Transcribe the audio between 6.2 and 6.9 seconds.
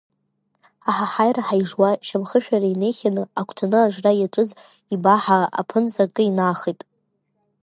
инаахеит.